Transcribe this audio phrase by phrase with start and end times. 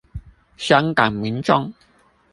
[0.57, 1.71] 香港民眾